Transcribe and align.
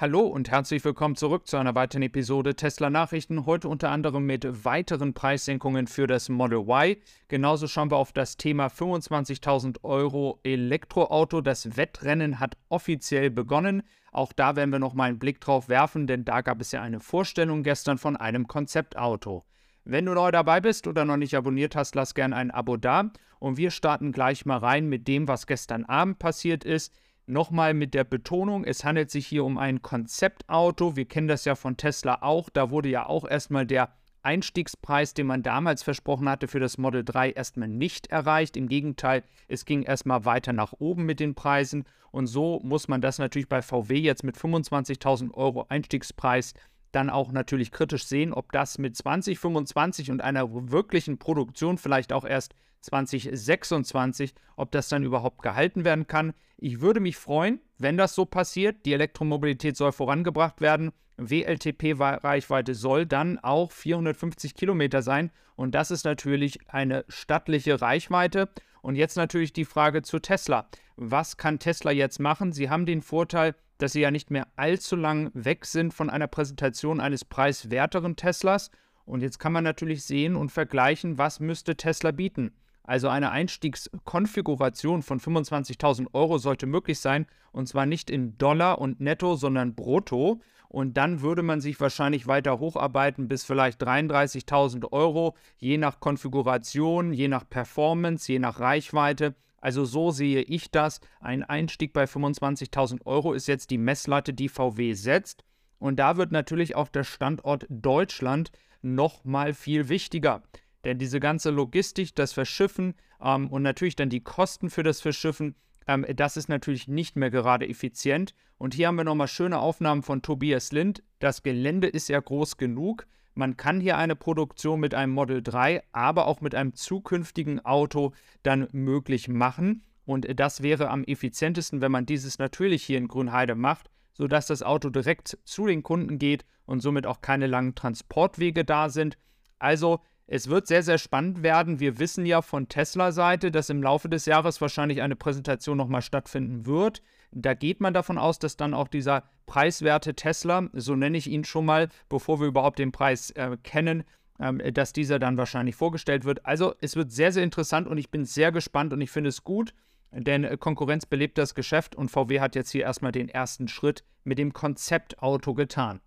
Hallo 0.00 0.20
und 0.20 0.48
herzlich 0.48 0.84
willkommen 0.84 1.16
zurück 1.16 1.48
zu 1.48 1.56
einer 1.56 1.74
weiteren 1.74 2.02
Episode 2.02 2.54
Tesla 2.54 2.88
Nachrichten. 2.88 3.46
Heute 3.46 3.68
unter 3.68 3.90
anderem 3.90 4.26
mit 4.26 4.64
weiteren 4.64 5.12
Preissenkungen 5.12 5.88
für 5.88 6.06
das 6.06 6.28
Model 6.28 6.60
Y. 6.68 6.94
Genauso 7.26 7.66
schauen 7.66 7.90
wir 7.90 7.96
auf 7.96 8.12
das 8.12 8.36
Thema 8.36 8.68
25.000 8.68 9.82
Euro 9.82 10.38
Elektroauto. 10.44 11.40
Das 11.40 11.76
Wettrennen 11.76 12.38
hat 12.38 12.56
offiziell 12.68 13.30
begonnen. 13.30 13.82
Auch 14.12 14.32
da 14.32 14.54
werden 14.54 14.70
wir 14.70 14.78
nochmal 14.78 15.08
einen 15.08 15.18
Blick 15.18 15.40
drauf 15.40 15.68
werfen, 15.68 16.06
denn 16.06 16.24
da 16.24 16.42
gab 16.42 16.60
es 16.60 16.70
ja 16.70 16.80
eine 16.80 17.00
Vorstellung 17.00 17.64
gestern 17.64 17.98
von 17.98 18.16
einem 18.16 18.46
Konzeptauto. 18.46 19.46
Wenn 19.82 20.06
du 20.06 20.14
neu 20.14 20.30
dabei 20.30 20.60
bist 20.60 20.86
oder 20.86 21.04
noch 21.04 21.16
nicht 21.16 21.34
abonniert 21.34 21.74
hast, 21.74 21.96
lass 21.96 22.14
gerne 22.14 22.36
ein 22.36 22.52
Abo 22.52 22.76
da. 22.76 23.10
Und 23.40 23.56
wir 23.56 23.72
starten 23.72 24.12
gleich 24.12 24.46
mal 24.46 24.58
rein 24.58 24.88
mit 24.88 25.08
dem, 25.08 25.26
was 25.26 25.48
gestern 25.48 25.84
Abend 25.86 26.20
passiert 26.20 26.62
ist. 26.62 26.94
Nochmal 27.28 27.74
mit 27.74 27.92
der 27.92 28.04
Betonung, 28.04 28.64
es 28.64 28.84
handelt 28.84 29.10
sich 29.10 29.26
hier 29.26 29.44
um 29.44 29.58
ein 29.58 29.82
Konzeptauto. 29.82 30.96
Wir 30.96 31.04
kennen 31.04 31.28
das 31.28 31.44
ja 31.44 31.56
von 31.56 31.76
Tesla 31.76 32.22
auch. 32.22 32.48
Da 32.48 32.70
wurde 32.70 32.88
ja 32.88 33.04
auch 33.04 33.28
erstmal 33.28 33.66
der 33.66 33.90
Einstiegspreis, 34.22 35.12
den 35.12 35.26
man 35.26 35.42
damals 35.42 35.82
versprochen 35.82 36.26
hatte 36.26 36.48
für 36.48 36.58
das 36.58 36.78
Model 36.78 37.04
3, 37.04 37.32
erstmal 37.32 37.68
nicht 37.68 38.06
erreicht. 38.06 38.56
Im 38.56 38.66
Gegenteil, 38.66 39.24
es 39.46 39.66
ging 39.66 39.82
erstmal 39.82 40.24
weiter 40.24 40.54
nach 40.54 40.72
oben 40.78 41.04
mit 41.04 41.20
den 41.20 41.34
Preisen. 41.34 41.84
Und 42.12 42.28
so 42.28 42.60
muss 42.62 42.88
man 42.88 43.02
das 43.02 43.18
natürlich 43.18 43.50
bei 43.50 43.60
VW 43.60 43.98
jetzt 43.98 44.24
mit 44.24 44.38
25.000 44.38 45.34
Euro 45.34 45.66
Einstiegspreis 45.68 46.54
dann 46.92 47.10
auch 47.10 47.30
natürlich 47.30 47.72
kritisch 47.72 48.06
sehen, 48.06 48.32
ob 48.32 48.52
das 48.52 48.78
mit 48.78 48.96
2025 48.96 50.10
und 50.10 50.22
einer 50.22 50.48
wirklichen 50.70 51.18
Produktion 51.18 51.76
vielleicht 51.76 52.14
auch 52.14 52.24
erst 52.24 52.54
2026, 52.88 54.34
ob 54.56 54.70
das 54.72 54.88
dann 54.88 55.04
überhaupt 55.04 55.42
gehalten 55.42 55.84
werden 55.84 56.06
kann. 56.06 56.34
Ich 56.56 56.80
würde 56.80 57.00
mich 57.00 57.16
freuen, 57.16 57.60
wenn 57.78 57.96
das 57.96 58.14
so 58.14 58.24
passiert. 58.24 58.84
Die 58.84 58.92
Elektromobilität 58.92 59.76
soll 59.76 59.92
vorangebracht 59.92 60.60
werden. 60.60 60.92
WLTP-Reichweite 61.18 62.74
soll 62.74 63.06
dann 63.06 63.38
auch 63.38 63.72
450 63.72 64.54
Kilometer 64.54 65.02
sein. 65.02 65.30
Und 65.56 65.74
das 65.74 65.90
ist 65.90 66.04
natürlich 66.04 66.58
eine 66.68 67.04
stattliche 67.08 67.80
Reichweite. 67.80 68.48
Und 68.80 68.96
jetzt 68.96 69.16
natürlich 69.16 69.52
die 69.52 69.64
Frage 69.64 70.02
zu 70.02 70.18
Tesla. 70.18 70.68
Was 70.96 71.36
kann 71.36 71.58
Tesla 71.58 71.90
jetzt 71.90 72.20
machen? 72.20 72.52
Sie 72.52 72.70
haben 72.70 72.86
den 72.86 73.02
Vorteil, 73.02 73.54
dass 73.78 73.92
sie 73.92 74.00
ja 74.00 74.10
nicht 74.10 74.30
mehr 74.30 74.46
allzu 74.56 74.96
lang 74.96 75.30
weg 75.34 75.66
sind 75.66 75.92
von 75.92 76.10
einer 76.10 76.26
Präsentation 76.26 77.00
eines 77.00 77.24
preiswerteren 77.24 78.16
Teslas. 78.16 78.70
Und 79.04 79.20
jetzt 79.20 79.38
kann 79.38 79.52
man 79.52 79.64
natürlich 79.64 80.04
sehen 80.04 80.36
und 80.36 80.50
vergleichen, 80.50 81.18
was 81.18 81.40
müsste 81.40 81.76
Tesla 81.76 82.10
bieten. 82.10 82.52
Also 82.88 83.08
eine 83.08 83.32
Einstiegskonfiguration 83.32 85.02
von 85.02 85.20
25.000 85.20 86.06
Euro 86.14 86.38
sollte 86.38 86.64
möglich 86.64 87.00
sein 87.00 87.26
und 87.52 87.68
zwar 87.68 87.84
nicht 87.84 88.08
in 88.08 88.38
Dollar 88.38 88.78
und 88.78 88.98
Netto, 88.98 89.36
sondern 89.36 89.74
Brutto. 89.74 90.40
Und 90.70 90.96
dann 90.96 91.20
würde 91.20 91.42
man 91.42 91.60
sich 91.60 91.78
wahrscheinlich 91.82 92.26
weiter 92.26 92.60
hocharbeiten 92.60 93.28
bis 93.28 93.44
vielleicht 93.44 93.82
33.000 93.82 94.90
Euro, 94.90 95.36
je 95.58 95.76
nach 95.76 96.00
Konfiguration, 96.00 97.12
je 97.12 97.28
nach 97.28 97.46
Performance, 97.46 98.32
je 98.32 98.38
nach 98.38 98.58
Reichweite. 98.58 99.34
Also 99.60 99.84
so 99.84 100.10
sehe 100.10 100.40
ich 100.40 100.70
das. 100.70 101.02
Ein 101.20 101.42
Einstieg 101.42 101.92
bei 101.92 102.04
25.000 102.04 103.04
Euro 103.04 103.34
ist 103.34 103.48
jetzt 103.48 103.68
die 103.68 103.76
Messlatte, 103.76 104.32
die 104.32 104.48
VW 104.48 104.94
setzt. 104.94 105.44
Und 105.78 105.98
da 105.98 106.16
wird 106.16 106.32
natürlich 106.32 106.74
auch 106.74 106.88
der 106.88 107.04
Standort 107.04 107.66
Deutschland 107.68 108.50
nochmal 108.80 109.52
viel 109.52 109.90
wichtiger. 109.90 110.42
Denn 110.84 110.98
diese 110.98 111.20
ganze 111.20 111.50
Logistik, 111.50 112.14
das 112.14 112.32
Verschiffen 112.32 112.94
ähm, 113.20 113.48
und 113.48 113.62
natürlich 113.62 113.96
dann 113.96 114.10
die 114.10 114.22
Kosten 114.22 114.70
für 114.70 114.82
das 114.82 115.00
Verschiffen, 115.00 115.54
ähm, 115.86 116.06
das 116.14 116.36
ist 116.36 116.48
natürlich 116.48 116.86
nicht 116.86 117.16
mehr 117.16 117.30
gerade 117.30 117.68
effizient. 117.68 118.34
Und 118.58 118.74
hier 118.74 118.88
haben 118.88 118.96
wir 118.96 119.04
nochmal 119.04 119.28
schöne 119.28 119.58
Aufnahmen 119.58 120.02
von 120.02 120.22
Tobias 120.22 120.70
Lind. 120.72 121.02
Das 121.18 121.42
Gelände 121.42 121.88
ist 121.88 122.08
ja 122.08 122.20
groß 122.20 122.56
genug. 122.56 123.06
Man 123.34 123.56
kann 123.56 123.80
hier 123.80 123.96
eine 123.96 124.16
Produktion 124.16 124.80
mit 124.80 124.94
einem 124.94 125.12
Model 125.12 125.42
3, 125.42 125.82
aber 125.92 126.26
auch 126.26 126.40
mit 126.40 126.54
einem 126.54 126.74
zukünftigen 126.74 127.64
Auto 127.64 128.12
dann 128.42 128.68
möglich 128.72 129.28
machen. 129.28 129.84
Und 130.04 130.26
das 130.40 130.62
wäre 130.62 130.90
am 130.90 131.04
effizientesten, 131.04 131.80
wenn 131.80 131.92
man 131.92 132.06
dieses 132.06 132.38
natürlich 132.38 132.82
hier 132.82 132.98
in 132.98 133.08
Grünheide 133.08 133.54
macht, 133.54 133.90
sodass 134.12 134.46
das 134.46 134.62
Auto 134.62 134.90
direkt 134.90 135.38
zu 135.44 135.66
den 135.66 135.82
Kunden 135.82 136.18
geht 136.18 136.44
und 136.66 136.80
somit 136.80 137.06
auch 137.06 137.20
keine 137.20 137.46
langen 137.46 137.74
Transportwege 137.74 138.64
da 138.64 138.88
sind. 138.88 139.18
Also 139.58 140.00
es 140.30 140.48
wird 140.48 140.66
sehr, 140.66 140.82
sehr 140.82 140.98
spannend 140.98 141.42
werden. 141.42 141.80
Wir 141.80 141.98
wissen 141.98 142.26
ja 142.26 142.42
von 142.42 142.68
Tesla-Seite, 142.68 143.50
dass 143.50 143.70
im 143.70 143.82
Laufe 143.82 144.10
des 144.10 144.26
Jahres 144.26 144.60
wahrscheinlich 144.60 145.00
eine 145.00 145.16
Präsentation 145.16 145.78
nochmal 145.78 146.02
stattfinden 146.02 146.66
wird. 146.66 147.02
Da 147.32 147.54
geht 147.54 147.80
man 147.80 147.94
davon 147.94 148.18
aus, 148.18 148.38
dass 148.38 148.58
dann 148.58 148.74
auch 148.74 148.88
dieser 148.88 149.24
preiswerte 149.46 150.14
Tesla, 150.14 150.68
so 150.74 150.94
nenne 150.94 151.16
ich 151.16 151.28
ihn 151.28 151.44
schon 151.44 151.64
mal, 151.64 151.88
bevor 152.10 152.40
wir 152.40 152.46
überhaupt 152.46 152.78
den 152.78 152.92
Preis 152.92 153.30
äh, 153.30 153.56
kennen, 153.62 154.04
ähm, 154.38 154.60
dass 154.74 154.92
dieser 154.92 155.18
dann 155.18 155.38
wahrscheinlich 155.38 155.76
vorgestellt 155.76 156.26
wird. 156.26 156.44
Also 156.44 156.74
es 156.82 156.94
wird 156.94 157.10
sehr, 157.10 157.32
sehr 157.32 157.42
interessant 157.42 157.88
und 157.88 157.96
ich 157.96 158.10
bin 158.10 158.26
sehr 158.26 158.52
gespannt 158.52 158.92
und 158.92 159.00
ich 159.00 159.10
finde 159.10 159.30
es 159.30 159.44
gut, 159.44 159.72
denn 160.12 160.44
äh, 160.44 160.58
Konkurrenz 160.58 161.06
belebt 161.06 161.38
das 161.38 161.54
Geschäft 161.54 161.96
und 161.96 162.10
VW 162.10 162.40
hat 162.40 162.54
jetzt 162.54 162.70
hier 162.70 162.82
erstmal 162.82 163.12
den 163.12 163.30
ersten 163.30 163.66
Schritt 163.66 164.04
mit 164.24 164.38
dem 164.38 164.52
Konzeptauto 164.52 165.54
getan. 165.54 166.00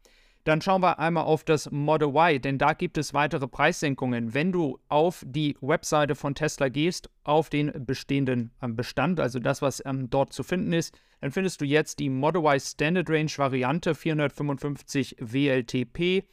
Dann 0.44 0.62
schauen 0.62 0.82
wir 0.82 0.98
einmal 0.98 1.26
auf 1.26 1.44
das 1.44 1.70
Model 1.70 2.10
Y, 2.10 2.42
denn 2.42 2.58
da 2.58 2.74
gibt 2.74 2.98
es 2.98 3.14
weitere 3.14 3.48
Preissenkungen. 3.48 4.34
Wenn 4.34 4.52
du 4.52 4.80
auf 4.90 5.24
die 5.28 5.56
Webseite 5.62 6.16
von 6.16 6.34
Tesla 6.34 6.70
gehst, 6.70 7.10
auf 7.24 7.50
den 7.50 7.72
bestehenden 7.86 8.52
ähm, 8.62 8.76
Bestand, 8.76 9.20
also 9.20 9.40
das, 9.40 9.62
was 9.62 9.84
ähm, 9.86 10.10
dort 10.10 10.34
zu 10.34 10.42
finden 10.42 10.74
ist, 10.74 10.98
dann 11.20 11.32
findest 11.32 11.62
du 11.62 11.66
jetzt 11.66 12.00
die 12.00 12.10
Model 12.10 12.42
Y 12.42 12.60
Standard 12.60 13.10
Range 13.10 13.32
Variante 13.38 13.94
455 13.94 15.18
WLTP 15.20 16.26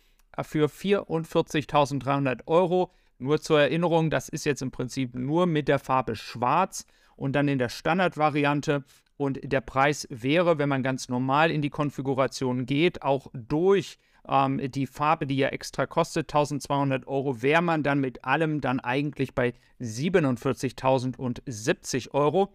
für 0.43 0.67
44.300 0.69 2.47
Euro. 2.47 2.91
Nur 3.19 3.41
zur 3.41 3.61
Erinnerung, 3.61 4.09
das 4.11 4.29
ist 4.31 4.47
jetzt 4.47 4.63
im 4.63 4.71
Prinzip 4.71 5.15
nur 5.15 5.47
mit 5.47 5.69
der 5.69 5.79
Farbe 5.79 6.17
Schwarz 6.17 6.87
und 7.17 7.33
dann 7.33 7.49
in 7.49 7.59
der 7.59 7.69
Standardvariante 7.69 8.85
und 9.19 9.39
der 9.43 9.61
Preis 9.61 10.09
wäre, 10.11 10.56
wenn 10.59 10.71
man 10.71 10.83
ganz 10.83 11.11
normal 11.11 11.51
in 11.51 11.61
die 11.61 11.71
Konfiguration 11.71 12.65
geht, 12.65 13.03
auch 13.03 13.27
durch 13.34 13.99
ähm, 14.27 14.59
die 14.71 14.87
Farbe, 14.87 15.27
die 15.27 15.37
ja 15.37 15.49
extra 15.49 15.84
kostet, 15.87 16.31
1200 16.31 17.06
Euro, 17.06 17.43
wäre 17.43 17.61
man 17.61 17.83
dann 17.83 18.01
mit 18.01 18.25
allem 18.25 18.62
dann 18.62 18.81
eigentlich 18.81 19.34
bei 19.34 19.53
47.070 19.81 22.15
Euro. 22.15 22.55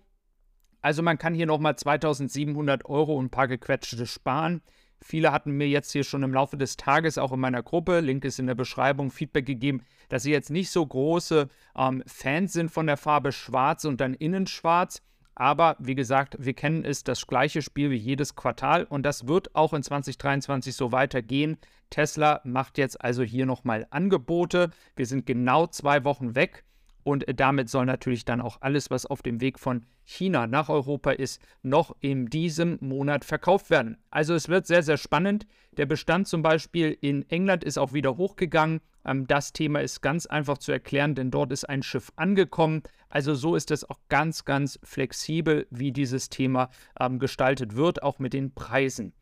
Also 0.81 1.03
man 1.03 1.17
kann 1.17 1.33
hier 1.33 1.47
nochmal 1.47 1.75
2700 1.75 2.85
Euro 2.85 3.15
und 3.15 3.25
ein 3.25 3.29
paar 3.29 3.49
gequetschte 3.49 4.07
sparen. 4.07 4.61
Viele 5.01 5.33
hatten 5.33 5.51
mir 5.51 5.67
jetzt 5.67 5.91
hier 5.91 6.05
schon 6.05 6.23
im 6.23 6.33
Laufe 6.33 6.55
des 6.55 6.77
Tages 6.77 7.17
auch 7.17 7.33
in 7.33 7.41
meiner 7.41 7.61
Gruppe, 7.61 7.99
Link 7.99 8.23
ist 8.23 8.39
in 8.39 8.47
der 8.47 8.55
Beschreibung, 8.55 9.11
Feedback 9.11 9.45
gegeben, 9.45 9.81
dass 10.07 10.23
sie 10.23 10.31
jetzt 10.31 10.49
nicht 10.49 10.71
so 10.71 10.85
große 10.85 11.49
ähm, 11.75 12.03
Fans 12.07 12.53
sind 12.53 12.71
von 12.71 12.87
der 12.87 12.95
Farbe 12.95 13.33
Schwarz 13.33 13.83
und 13.83 13.99
dann 13.99 14.13
innen 14.13 14.47
Schwarz. 14.47 15.01
Aber 15.35 15.75
wie 15.79 15.95
gesagt, 15.95 16.35
wir 16.39 16.53
kennen 16.53 16.85
es, 16.85 17.03
das 17.03 17.25
gleiche 17.25 17.61
Spiel 17.61 17.89
wie 17.89 17.97
jedes 17.97 18.35
Quartal 18.35 18.83
und 18.83 19.03
das 19.03 19.27
wird 19.27 19.55
auch 19.55 19.73
in 19.73 19.83
2023 19.83 20.75
so 20.75 20.91
weitergehen. 20.91 21.57
Tesla 21.89 22.41
macht 22.43 22.77
jetzt 22.77 23.01
also 23.01 23.23
hier 23.23 23.45
nochmal 23.45 23.87
Angebote. 23.89 24.69
Wir 24.95 25.05
sind 25.05 25.25
genau 25.25 25.67
zwei 25.67 26.03
Wochen 26.03 26.35
weg 26.35 26.63
und 27.03 27.25
damit 27.35 27.69
soll 27.69 27.85
natürlich 27.85 28.25
dann 28.25 28.41
auch 28.41 28.57
alles, 28.61 28.89
was 28.89 29.05
auf 29.05 29.21
dem 29.21 29.41
Weg 29.41 29.59
von 29.59 29.85
China 30.05 30.47
nach 30.47 30.69
Europa 30.69 31.11
ist, 31.11 31.41
noch 31.61 31.95
in 31.99 32.27
diesem 32.27 32.77
Monat 32.81 33.25
verkauft 33.25 33.69
werden. 33.69 33.97
Also 34.09 34.33
es 34.33 34.49
wird 34.49 34.67
sehr, 34.67 34.83
sehr 34.83 34.97
spannend. 34.97 35.45
Der 35.77 35.85
Bestand 35.85 36.27
zum 36.27 36.41
Beispiel 36.41 36.97
in 37.01 37.29
England 37.29 37.63
ist 37.63 37.77
auch 37.77 37.93
wieder 37.93 38.17
hochgegangen. 38.17 38.81
Ähm, 39.05 39.27
das 39.27 39.53
Thema 39.53 39.81
ist 39.81 40.01
ganz 40.01 40.25
einfach 40.25 40.57
zu 40.57 40.71
erklären, 40.71 41.15
denn 41.15 41.31
dort 41.31 41.51
ist 41.51 41.69
ein 41.69 41.83
Schiff 41.83 42.11
angekommen. 42.15 42.83
Also 43.09 43.35
so 43.35 43.55
ist 43.55 43.71
es 43.71 43.89
auch 43.89 43.99
ganz, 44.09 44.45
ganz 44.45 44.79
flexibel, 44.83 45.67
wie 45.69 45.91
dieses 45.91 46.29
Thema 46.29 46.69
ähm, 46.99 47.19
gestaltet 47.19 47.75
wird, 47.75 48.03
auch 48.03 48.19
mit 48.19 48.33
den 48.33 48.53
Preisen. 48.53 49.13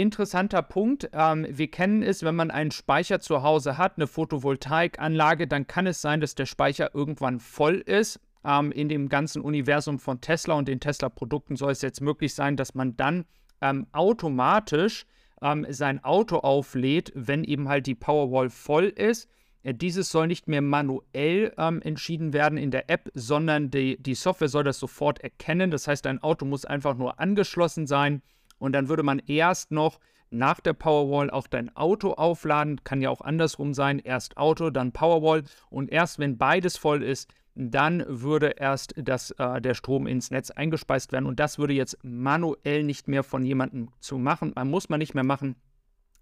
Interessanter 0.00 0.62
Punkt. 0.62 1.10
Ähm, 1.12 1.46
wir 1.48 1.70
kennen 1.70 2.02
es, 2.02 2.22
wenn 2.22 2.36
man 2.36 2.50
einen 2.50 2.70
Speicher 2.70 3.20
zu 3.20 3.42
Hause 3.42 3.78
hat, 3.78 3.96
eine 3.96 4.06
Photovoltaikanlage, 4.06 5.46
dann 5.46 5.66
kann 5.66 5.86
es 5.86 6.00
sein, 6.00 6.20
dass 6.20 6.34
der 6.34 6.46
Speicher 6.46 6.94
irgendwann 6.94 7.40
voll 7.40 7.76
ist. 7.76 8.20
Ähm, 8.44 8.70
in 8.72 8.88
dem 8.88 9.08
ganzen 9.08 9.42
Universum 9.42 9.98
von 9.98 10.20
Tesla 10.20 10.54
und 10.54 10.68
den 10.68 10.80
Tesla-Produkten 10.80 11.56
soll 11.56 11.72
es 11.72 11.82
jetzt 11.82 12.00
möglich 12.00 12.34
sein, 12.34 12.56
dass 12.56 12.74
man 12.74 12.96
dann 12.96 13.24
ähm, 13.60 13.86
automatisch 13.92 15.06
ähm, 15.42 15.66
sein 15.68 16.02
Auto 16.04 16.38
auflädt, 16.38 17.12
wenn 17.14 17.42
eben 17.44 17.68
halt 17.68 17.86
die 17.86 17.94
Powerwall 17.96 18.50
voll 18.50 18.84
ist. 18.84 19.28
Äh, 19.62 19.74
dieses 19.74 20.10
soll 20.10 20.28
nicht 20.28 20.48
mehr 20.48 20.62
manuell 20.62 21.52
ähm, 21.58 21.82
entschieden 21.82 22.32
werden 22.32 22.58
in 22.58 22.70
der 22.70 22.88
App, 22.88 23.10
sondern 23.14 23.70
die, 23.70 24.00
die 24.00 24.14
Software 24.14 24.48
soll 24.48 24.64
das 24.64 24.78
sofort 24.78 25.18
erkennen. 25.20 25.70
Das 25.70 25.88
heißt, 25.88 26.06
ein 26.06 26.22
Auto 26.22 26.44
muss 26.44 26.64
einfach 26.64 26.96
nur 26.96 27.18
angeschlossen 27.18 27.86
sein 27.86 28.22
und 28.58 28.72
dann 28.72 28.88
würde 28.88 29.02
man 29.02 29.20
erst 29.20 29.70
noch 29.70 30.00
nach 30.30 30.60
der 30.60 30.74
Powerwall 30.74 31.30
auch 31.30 31.46
dein 31.46 31.74
Auto 31.74 32.12
aufladen. 32.12 32.84
Kann 32.84 33.00
ja 33.00 33.10
auch 33.10 33.22
andersrum 33.22 33.72
sein. 33.74 33.98
Erst 33.98 34.36
Auto, 34.36 34.70
dann 34.70 34.92
Powerwall 34.92 35.44
und 35.70 35.90
erst 35.90 36.18
wenn 36.18 36.36
beides 36.36 36.76
voll 36.76 37.02
ist, 37.02 37.32
dann 37.54 38.04
würde 38.06 38.54
erst 38.56 38.94
das, 38.96 39.32
äh, 39.32 39.60
der 39.60 39.74
Strom 39.74 40.06
ins 40.06 40.30
Netz 40.30 40.50
eingespeist 40.50 41.10
werden. 41.10 41.26
Und 41.26 41.40
das 41.40 41.58
würde 41.58 41.72
jetzt 41.72 41.98
manuell 42.04 42.84
nicht 42.84 43.08
mehr 43.08 43.24
von 43.24 43.44
jemandem 43.44 43.90
zu 43.98 44.16
machen. 44.16 44.52
Man 44.54 44.70
muss 44.70 44.88
man 44.88 45.00
nicht 45.00 45.14
mehr 45.14 45.24
machen, 45.24 45.56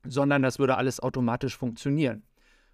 sondern 0.04 0.42
das 0.42 0.58
würde 0.58 0.78
alles 0.78 0.98
automatisch 0.98 1.56
funktionieren. 1.56 2.22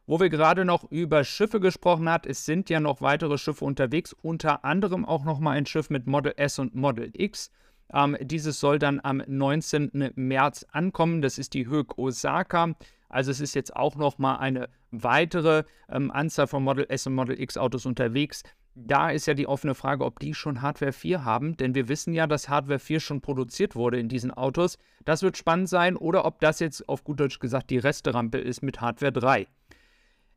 Wo 0.07 0.21
wir 0.21 0.29
gerade 0.29 0.65
noch 0.65 0.91
über 0.91 1.25
Schiffe 1.25 1.59
gesprochen 1.59 2.09
haben, 2.09 2.29
es 2.29 2.45
sind 2.45 2.71
ja 2.71 2.79
noch 2.79 3.01
weitere 3.01 3.39
Schiffe 3.39 3.65
unterwegs, 3.65 4.13
unter 4.13 4.65
anderem 4.65 5.05
auch 5.05 5.25
noch 5.25 5.41
mal 5.41 5.53
ein 5.53 5.67
Schiff 5.67 5.91
mit 5.91 6.07
Model 6.07 6.35
S 6.37 6.59
und 6.59 6.75
Model 6.75 7.11
X. 7.15 7.51
Ähm, 7.93 8.17
dieses 8.21 8.61
soll 8.61 8.79
dann 8.79 9.01
am 9.03 9.23
19. 9.27 10.13
März 10.15 10.67
ankommen. 10.73 11.23
Das 11.23 11.39
ist 11.39 11.55
die 11.55 11.69
Höck 11.69 11.99
Osaka. 11.99 12.75
Also 13.09 13.31
es 13.31 13.41
ist 13.41 13.55
jetzt 13.55 13.77
auch 13.77 13.95
noch 13.97 14.19
mal 14.19 14.37
eine 14.37 14.69
weitere 14.91 15.65
ähm, 15.91 16.11
Anzahl 16.11 16.47
von 16.47 16.65
Model 16.65 16.87
S 16.89 17.07
und 17.07 17.15
Model 17.15 17.39
X 17.41 17.57
Autos 17.57 17.87
unterwegs. 17.87 18.43
Da 18.75 19.11
ist 19.11 19.27
ja 19.27 19.35
die 19.35 19.47
offene 19.47 19.75
Frage, 19.75 20.05
ob 20.05 20.19
die 20.19 20.33
schon 20.33 20.63
Hardware 20.63 20.93
4 20.93 21.27
haben, 21.27 21.59
denn 21.59 21.75
wir 21.75 21.89
wissen 21.89 22.15
ja, 22.15 22.27
dass 22.27 22.49
Hardware 22.49 22.79
4 22.79 23.01
schon 23.01 23.21
produziert 23.21 23.77
wurde 23.77 23.99
in 23.99 24.09
diesen 24.09 24.31
Autos. 24.31 24.79
Das 25.05 25.23
wird 25.23 25.37
spannend 25.37 25.69
sein 25.69 25.95
oder 25.95 26.25
ob 26.25 26.41
das 26.41 26.59
jetzt 26.61 26.89
auf 26.89 27.05
gut 27.05 27.21
Deutsch 27.21 27.39
gesagt 27.39 27.69
die 27.69 27.77
Resterampe 27.77 28.39
ist 28.39 28.63
mit 28.63 28.81
Hardware 28.81 29.13
3. 29.13 29.47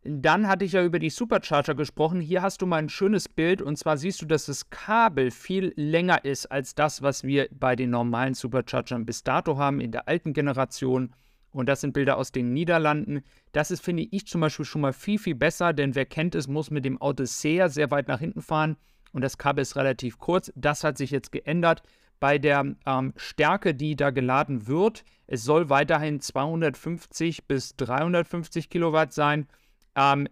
Dann 0.07 0.47
hatte 0.47 0.65
ich 0.65 0.73
ja 0.73 0.83
über 0.83 0.99
die 0.99 1.09
Supercharger 1.09 1.73
gesprochen. 1.73 2.21
Hier 2.21 2.43
hast 2.43 2.61
du 2.61 2.67
mal 2.67 2.77
ein 2.77 2.89
schönes 2.89 3.27
Bild 3.27 3.59
und 3.59 3.75
zwar 3.75 3.97
siehst 3.97 4.21
du, 4.21 4.27
dass 4.27 4.45
das 4.45 4.69
Kabel 4.69 5.31
viel 5.31 5.73
länger 5.77 6.23
ist 6.23 6.45
als 6.51 6.75
das, 6.75 7.01
was 7.01 7.23
wir 7.23 7.49
bei 7.51 7.75
den 7.75 7.89
normalen 7.89 8.35
Superchargern 8.35 9.07
bis 9.07 9.23
dato 9.23 9.57
haben 9.57 9.81
in 9.81 9.91
der 9.91 10.07
alten 10.07 10.33
Generation. 10.33 11.15
Und 11.49 11.67
das 11.67 11.81
sind 11.81 11.93
Bilder 11.93 12.17
aus 12.17 12.31
den 12.31 12.53
Niederlanden. 12.53 13.23
Das 13.51 13.71
ist, 13.71 13.83
finde 13.83 14.03
ich, 14.03 14.27
zum 14.27 14.41
Beispiel 14.41 14.65
schon 14.65 14.81
mal 14.81 14.93
viel, 14.93 15.17
viel 15.17 15.33
besser, 15.33 15.73
denn 15.73 15.95
wer 15.95 16.05
kennt 16.05 16.35
es, 16.35 16.47
muss 16.47 16.69
mit 16.69 16.85
dem 16.85 17.01
Auto 17.01 17.25
sehr, 17.25 17.69
sehr 17.69 17.89
weit 17.89 18.07
nach 18.07 18.19
hinten 18.19 18.43
fahren 18.43 18.77
und 19.11 19.23
das 19.23 19.39
Kabel 19.39 19.63
ist 19.63 19.75
relativ 19.75 20.19
kurz. 20.19 20.51
Das 20.55 20.83
hat 20.83 20.99
sich 20.99 21.09
jetzt 21.09 21.31
geändert 21.31 21.81
bei 22.19 22.37
der 22.37 22.75
ähm, 22.85 23.13
Stärke, 23.15 23.73
die 23.73 23.95
da 23.95 24.11
geladen 24.11 24.67
wird. 24.67 25.03
Es 25.25 25.43
soll 25.43 25.71
weiterhin 25.71 26.19
250 26.19 27.47
bis 27.47 27.75
350 27.75 28.69
Kilowatt 28.69 29.11
sein 29.11 29.47
ähm, 29.95 30.27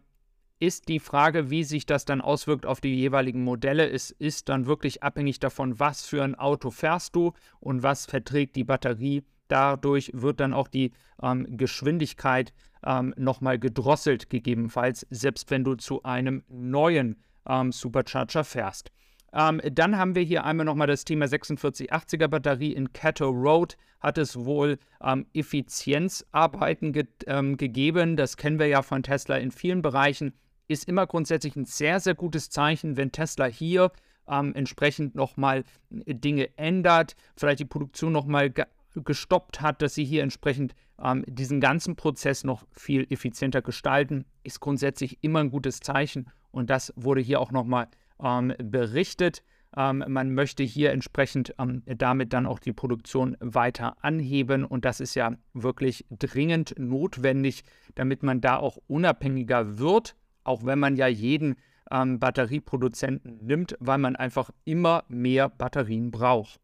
ist 0.59 0.87
die 0.87 0.99
Frage, 0.99 1.49
wie 1.49 1.63
sich 1.63 1.85
das 1.85 2.05
dann 2.05 2.21
auswirkt 2.21 2.65
auf 2.65 2.79
die 2.79 2.95
jeweiligen 2.95 3.43
Modelle. 3.43 3.89
Es 3.89 4.11
ist 4.11 4.47
dann 4.47 4.65
wirklich 4.65 5.03
abhängig 5.03 5.39
davon, 5.39 5.79
was 5.79 6.05
für 6.05 6.23
ein 6.23 6.35
Auto 6.35 6.71
fährst 6.71 7.15
du 7.15 7.33
und 7.59 7.83
was 7.83 8.05
verträgt 8.05 8.55
die 8.55 8.63
Batterie. 8.63 9.23
Dadurch 9.49 10.11
wird 10.13 10.39
dann 10.39 10.53
auch 10.53 10.69
die 10.69 10.91
ähm, 11.21 11.45
Geschwindigkeit 11.57 12.53
ähm, 12.85 13.13
nochmal 13.17 13.59
gedrosselt, 13.59 14.29
gegebenenfalls, 14.29 15.05
selbst 15.09 15.51
wenn 15.51 15.65
du 15.65 15.75
zu 15.75 16.03
einem 16.03 16.43
neuen 16.47 17.21
ähm, 17.45 17.71
Supercharger 17.71 18.43
fährst. 18.43 18.91
Ähm, 19.33 19.61
dann 19.71 19.97
haben 19.97 20.15
wir 20.15 20.21
hier 20.21 20.45
einmal 20.45 20.65
nochmal 20.65 20.87
das 20.87 21.05
Thema 21.05 21.25
4680er 21.25 22.27
Batterie 22.27 22.73
in 22.73 22.93
Cato 22.93 23.29
Road. 23.29 23.77
Hat 23.99 24.17
es 24.17 24.45
wohl 24.45 24.77
ähm, 25.01 25.25
Effizienzarbeiten 25.33 26.93
ge 26.93 27.07
ähm, 27.25 27.57
gegeben. 27.57 28.15
Das 28.15 28.37
kennen 28.37 28.59
wir 28.59 28.67
ja 28.67 28.81
von 28.81 29.01
Tesla 29.01 29.37
in 29.37 29.51
vielen 29.51 29.81
Bereichen. 29.81 30.33
Ist 30.67 30.87
immer 30.87 31.07
grundsätzlich 31.07 31.55
ein 31.55 31.65
sehr, 31.65 31.99
sehr 31.99 32.13
gutes 32.13 32.49
Zeichen, 32.49 32.95
wenn 32.97 33.11
Tesla 33.11 33.45
hier 33.45 33.91
ähm, 34.27 34.53
entsprechend 34.55 35.15
nochmal 35.15 35.63
Dinge 35.89 36.57
ändert, 36.57 37.15
vielleicht 37.35 37.59
die 37.59 37.65
Produktion 37.65 38.13
nochmal 38.13 38.49
ge 38.49 38.65
gestoppt 38.95 39.59
hat, 39.59 39.81
dass 39.81 39.95
sie 39.95 40.05
hier 40.05 40.21
entsprechend 40.21 40.75
ähm, 41.03 41.23
diesen 41.27 41.59
ganzen 41.59 41.95
Prozess 41.95 42.43
noch 42.43 42.67
viel 42.71 43.07
effizienter 43.09 43.63
gestalten, 43.63 44.25
ist 44.43 44.59
grundsätzlich 44.59 45.17
immer 45.21 45.39
ein 45.39 45.49
gutes 45.49 45.79
Zeichen. 45.79 46.29
Und 46.51 46.69
das 46.69 46.93
wurde 46.95 47.21
hier 47.21 47.39
auch 47.39 47.51
nochmal 47.51 47.87
ähm, 48.21 48.53
berichtet. 48.57 49.43
Ähm, 49.75 50.03
man 50.07 50.33
möchte 50.33 50.63
hier 50.63 50.91
entsprechend 50.91 51.55
ähm, 51.59 51.83
damit 51.85 52.33
dann 52.33 52.45
auch 52.45 52.59
die 52.59 52.73
Produktion 52.73 53.35
weiter 53.39 53.97
anheben 54.03 54.65
und 54.65 54.85
das 54.85 54.99
ist 54.99 55.15
ja 55.15 55.35
wirklich 55.53 56.05
dringend 56.11 56.75
notwendig, 56.77 57.63
damit 57.95 58.21
man 58.23 58.41
da 58.41 58.57
auch 58.57 58.77
unabhängiger 58.87 59.79
wird, 59.79 60.15
auch 60.43 60.65
wenn 60.65 60.79
man 60.79 60.95
ja 60.95 61.07
jeden 61.07 61.55
ähm, 61.91 62.19
Batterieproduzenten 62.19 63.39
nimmt, 63.41 63.75
weil 63.79 63.97
man 63.97 64.15
einfach 64.15 64.51
immer 64.63 65.05
mehr 65.07 65.49
Batterien 65.49 66.11
braucht. 66.11 66.59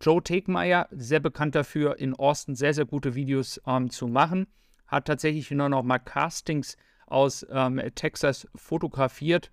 Joe 0.00 0.22
Tegmeier, 0.22 0.88
sehr 0.90 1.20
bekannt 1.20 1.54
dafür, 1.54 1.98
in 1.98 2.14
Austin 2.14 2.54
sehr, 2.54 2.74
sehr 2.74 2.84
gute 2.84 3.14
Videos 3.14 3.60
ähm, 3.66 3.90
zu 3.90 4.06
machen, 4.06 4.46
hat 4.86 5.06
tatsächlich 5.06 5.50
nur 5.50 5.68
noch 5.68 5.82
mal 5.82 5.98
Castings 5.98 6.76
aus 7.06 7.44
ähm, 7.50 7.80
Texas 7.94 8.46
fotografiert 8.54 9.50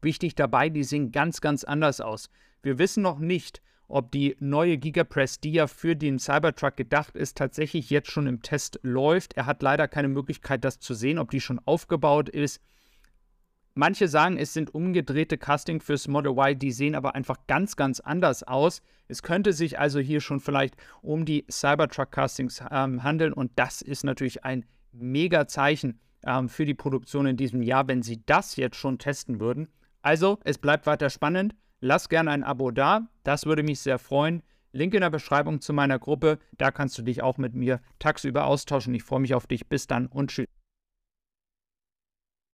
Wichtig 0.00 0.34
dabei, 0.34 0.68
die 0.68 0.84
sehen 0.84 1.12
ganz, 1.12 1.40
ganz 1.40 1.64
anders 1.64 2.00
aus. 2.00 2.30
Wir 2.62 2.78
wissen 2.78 3.02
noch 3.02 3.18
nicht, 3.18 3.62
ob 3.88 4.12
die 4.12 4.36
neue 4.38 4.76
Gigapress, 4.76 5.40
die 5.40 5.52
ja 5.52 5.66
für 5.66 5.96
den 5.96 6.18
Cybertruck 6.18 6.76
gedacht 6.76 7.16
ist, 7.16 7.36
tatsächlich 7.36 7.90
jetzt 7.90 8.10
schon 8.10 8.26
im 8.26 8.42
Test 8.42 8.78
läuft. 8.82 9.34
Er 9.34 9.46
hat 9.46 9.62
leider 9.62 9.88
keine 9.88 10.08
Möglichkeit, 10.08 10.64
das 10.64 10.78
zu 10.78 10.94
sehen, 10.94 11.18
ob 11.18 11.30
die 11.30 11.40
schon 11.40 11.60
aufgebaut 11.64 12.28
ist. 12.28 12.60
Manche 13.74 14.08
sagen, 14.08 14.36
es 14.36 14.52
sind 14.52 14.74
umgedrehte 14.74 15.38
Casting 15.38 15.80
fürs 15.80 16.08
Model 16.08 16.32
Y, 16.32 16.58
die 16.58 16.72
sehen 16.72 16.94
aber 16.94 17.14
einfach 17.14 17.38
ganz, 17.46 17.76
ganz 17.76 18.00
anders 18.00 18.42
aus. 18.42 18.82
Es 19.06 19.22
könnte 19.22 19.52
sich 19.52 19.78
also 19.78 20.00
hier 20.00 20.20
schon 20.20 20.40
vielleicht 20.40 20.76
um 21.00 21.24
die 21.24 21.46
Cybertruck 21.50 22.10
Castings 22.10 22.62
ähm, 22.70 23.02
handeln 23.02 23.32
und 23.32 23.52
das 23.56 23.80
ist 23.80 24.04
natürlich 24.04 24.44
ein 24.44 24.66
mega 24.92 25.46
Zeichen 25.46 26.00
ähm, 26.26 26.48
für 26.48 26.66
die 26.66 26.74
Produktion 26.74 27.26
in 27.26 27.36
diesem 27.36 27.62
Jahr, 27.62 27.86
wenn 27.88 28.02
sie 28.02 28.20
das 28.26 28.56
jetzt 28.56 28.76
schon 28.76 28.98
testen 28.98 29.38
würden. 29.40 29.68
Also, 30.02 30.38
es 30.44 30.58
bleibt 30.58 30.86
weiter 30.86 31.10
spannend. 31.10 31.54
Lass 31.80 32.08
gerne 32.08 32.30
ein 32.30 32.42
Abo 32.42 32.70
da, 32.70 33.08
das 33.22 33.46
würde 33.46 33.62
mich 33.62 33.80
sehr 33.80 33.98
freuen. 33.98 34.42
Link 34.72 34.94
in 34.94 35.00
der 35.00 35.10
Beschreibung 35.10 35.60
zu 35.60 35.72
meiner 35.72 35.98
Gruppe, 35.98 36.38
da 36.58 36.70
kannst 36.70 36.98
du 36.98 37.02
dich 37.02 37.22
auch 37.22 37.38
mit 37.38 37.54
mir 37.54 37.80
tagsüber 37.98 38.46
austauschen. 38.46 38.94
Ich 38.94 39.02
freue 39.02 39.20
mich 39.20 39.34
auf 39.34 39.46
dich. 39.46 39.68
Bis 39.68 39.86
dann 39.86 40.06
und 40.06 40.30
tschüss. 40.30 40.57